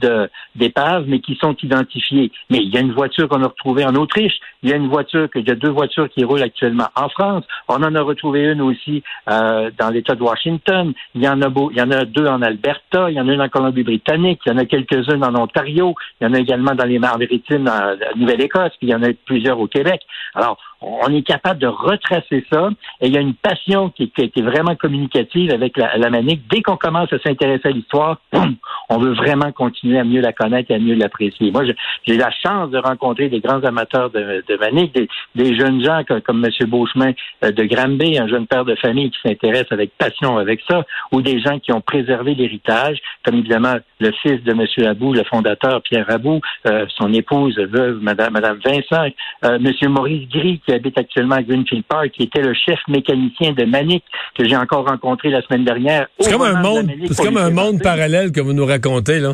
d'épaves, 0.54 1.04
mais 1.06 1.20
qui 1.20 1.36
sont 1.36 1.56
identifiées. 1.62 2.32
Mais 2.50 2.58
il 2.58 2.74
y 2.74 2.76
a 2.76 2.80
une 2.80 2.92
voiture 2.92 3.28
qu'on 3.28 3.42
a 3.42 3.48
retrouvée 3.48 3.84
en 3.84 3.94
Autriche. 3.94 4.34
Il 4.62 4.70
y 4.70 4.72
a 4.72 4.76
une 4.76 4.88
voiture, 4.88 5.28
il 5.34 5.46
y 5.46 5.50
a 5.50 5.54
deux 5.54 5.70
voitures 5.70 6.08
qui 6.08 6.24
roulent 6.24 6.42
actuellement 6.42 6.88
en 6.94 7.08
France. 7.08 7.44
On 7.68 7.82
en 7.82 7.94
a 7.94 8.02
retrouvé 8.02 8.44
une 8.44 8.60
aussi 8.60 9.02
euh, 9.30 9.70
dans 9.78 9.90
l'État 9.90 10.14
de 10.14 10.22
Washington. 10.22 10.92
Il 11.14 11.22
y 11.22 11.28
en 11.28 11.40
a 11.42 11.48
beau, 11.48 11.70
il 11.70 11.78
y 11.78 11.82
en 11.82 11.90
a 11.90 12.04
deux 12.04 12.26
en 12.26 12.42
Alberta, 12.42 13.10
il 13.10 13.14
y 13.14 13.20
en 13.20 13.28
a 13.28 13.32
une 13.32 13.40
en 13.40 13.48
Colombie-Britannique, 13.48 14.40
il 14.46 14.52
y 14.52 14.54
en 14.54 14.58
a 14.58 14.64
quelques-unes 14.64 15.24
en 15.24 15.34
Ontario, 15.34 15.94
il 16.20 16.26
y 16.26 16.30
en 16.30 16.34
a 16.34 16.38
également 16.38 16.74
dans 16.74 16.86
les 16.86 16.98
maritimes 16.98 17.68
en 17.68 18.18
Nouvelle-Écosse, 18.18 18.72
puis 18.78 18.88
il 18.88 18.90
y 18.90 18.94
en 18.94 19.02
a 19.02 19.08
plusieurs 19.24 19.58
au 19.58 19.66
Québec. 19.66 20.00
Alors, 20.34 20.58
on 20.80 21.12
est 21.12 21.22
capable 21.22 21.58
de 21.60 21.66
retracer 21.66 22.44
ça 22.52 22.68
et 23.00 23.06
il 23.06 23.12
y 23.12 23.16
a 23.16 23.20
une 23.20 23.34
passion 23.34 23.90
qui, 23.90 24.10
qui 24.10 24.22
est 24.24 24.42
vraiment 24.42 24.76
communicative 24.76 25.52
avec 25.52 25.76
la, 25.76 25.96
la 25.96 26.10
manique. 26.10 26.42
Dès 26.50 26.62
qu'on 26.62 26.76
commence 26.76 27.12
à 27.12 27.18
s'intéresser 27.18 27.68
à 27.68 27.70
l'histoire, 27.70 28.18
on 28.88 28.98
veut 28.98 29.14
vraiment 29.14 29.52
continuer 29.52 29.98
à 29.98 30.04
mieux 30.04 30.20
la 30.20 30.32
connaître 30.32 30.70
et 30.70 30.74
à 30.74 30.78
mieux 30.78 30.94
l'apprécier. 30.94 31.50
Moi, 31.50 31.64
j'ai 32.06 32.16
la 32.16 32.30
chance 32.30 32.70
de 32.70 32.78
rencontrer 32.78 33.28
des 33.28 33.40
grands 33.40 33.62
amateurs 33.64 34.10
de, 34.10 34.44
de 34.46 34.56
manique, 34.56 34.94
des, 35.34 35.56
jeunes 35.56 35.82
gens 35.84 36.02
comme, 36.06 36.20
comme 36.20 36.44
M. 36.44 36.68
Beauchemin 36.68 37.12
euh, 37.44 37.50
de 37.50 37.64
Granby, 37.64 38.18
un 38.18 38.28
jeune 38.28 38.46
père 38.46 38.64
de 38.64 38.74
famille 38.76 39.10
qui 39.10 39.18
s'intéresse 39.24 39.66
avec 39.70 39.92
passion 39.96 40.38
avec 40.38 40.60
ça, 40.68 40.84
ou 41.12 41.22
des 41.22 41.40
gens 41.40 41.58
qui 41.58 41.72
ont 41.72 41.80
préservé 41.80 42.34
l'héritage, 42.34 42.98
comme 43.24 43.36
évidemment 43.36 43.76
le 44.00 44.12
fils 44.22 44.42
de 44.44 44.52
M. 44.52 44.88
Abou, 44.88 45.12
le 45.12 45.24
fondateur 45.24 45.82
Pierre 45.82 46.10
Abou, 46.10 46.40
euh, 46.66 46.86
son 46.96 47.12
épouse, 47.12 47.56
veuve, 47.58 47.98
Madame, 48.00 48.32
Madame 48.32 48.58
Vincent, 48.64 49.08
euh, 49.44 49.58
M. 49.58 49.88
Maurice 49.90 50.28
Gris, 50.28 50.60
qui 50.66 50.72
habite 50.72 50.98
actuellement 50.98 51.36
à 51.36 51.42
Greenfield 51.42 51.84
Park, 51.84 52.10
qui 52.10 52.24
était 52.24 52.42
le 52.42 52.54
chef 52.54 52.78
mécanicien 52.88 53.52
de 53.52 53.64
Manic, 53.64 54.04
que 54.36 54.48
j'ai 54.48 54.56
encore 54.56 54.86
rencontré 54.86 55.30
la 55.30 55.42
semaine 55.42 55.64
dernière. 55.64 56.06
C'est 56.18 56.32
comme 56.32 56.42
un 56.42 56.60
monde, 56.60 56.90
c'est 57.10 57.24
comme 57.24 57.36
un 57.36 57.50
monde 57.50 57.82
parallèle 57.82 58.32
que 58.32 58.40
vous 58.40 58.52
nous 58.52 58.66
racontez, 58.66 59.20
là. 59.20 59.32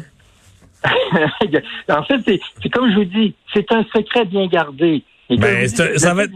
en 1.90 2.02
fait, 2.02 2.40
c'est 2.60 2.68
comme 2.70 2.90
je 2.90 2.96
vous 2.96 3.04
dis, 3.04 3.34
c'est 3.54 3.70
un 3.70 3.84
secret 3.94 4.24
bien 4.24 4.46
gardé. 4.46 5.04
Ben, 5.30 5.68
ça 5.68 6.14
va 6.14 6.24
être... 6.24 6.32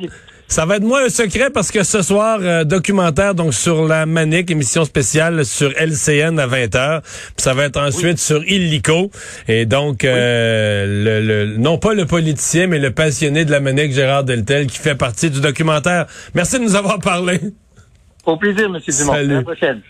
Ça 0.48 0.64
va 0.64 0.76
être 0.76 0.84
moins 0.84 1.04
un 1.04 1.08
secret 1.08 1.50
parce 1.50 1.72
que 1.72 1.82
ce 1.82 2.02
soir, 2.02 2.38
euh, 2.40 2.62
documentaire 2.62 3.34
donc 3.34 3.52
sur 3.52 3.86
la 3.86 4.06
Manique, 4.06 4.50
émission 4.50 4.84
spéciale 4.84 5.44
sur 5.44 5.70
LCN 5.76 6.38
à 6.38 6.46
20h. 6.46 7.02
ça 7.36 7.54
va 7.54 7.64
être 7.64 7.80
ensuite 7.80 8.18
sur 8.18 8.44
Illico. 8.44 9.10
Et 9.48 9.66
donc, 9.66 10.04
euh, 10.04 11.20
le, 11.20 11.56
non 11.56 11.78
pas 11.78 11.94
le 11.94 12.06
politicien, 12.06 12.68
mais 12.68 12.78
le 12.78 12.92
passionné 12.92 13.44
de 13.44 13.50
la 13.50 13.58
Manique, 13.58 13.92
Gérard 13.92 14.22
Deltel, 14.22 14.68
qui 14.68 14.78
fait 14.78 14.94
partie 14.94 15.30
du 15.30 15.40
documentaire. 15.40 16.06
Merci 16.34 16.58
de 16.58 16.64
nous 16.64 16.76
avoir 16.76 17.00
parlé. 17.00 17.40
Au 18.24 18.36
plaisir, 18.36 18.66
M. 18.66 18.80
Dumont. 18.86 19.12
À 19.12 19.22
la 19.22 19.42
prochaine. 19.42 19.80